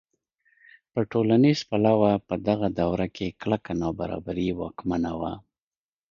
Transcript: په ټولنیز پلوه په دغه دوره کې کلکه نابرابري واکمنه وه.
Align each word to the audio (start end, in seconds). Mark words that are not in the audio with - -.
په 0.91 0.99
ټولنیز 1.11 1.59
پلوه 1.69 2.11
په 2.27 2.35
دغه 2.47 2.67
دوره 2.79 3.07
کې 3.15 3.27
کلکه 3.41 3.71
نابرابري 3.81 4.47
واکمنه 4.59 5.11
وه. 5.19 5.33